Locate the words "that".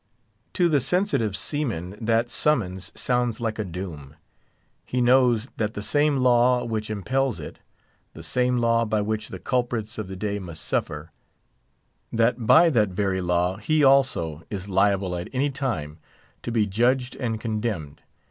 2.03-2.31, 5.57-5.75, 12.11-12.47, 12.71-12.89